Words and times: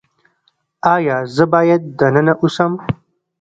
ایا 0.93 1.17
زه 1.35 1.43
باید 1.53 1.81
دننه 1.99 2.33
اوسم؟ 2.41 2.71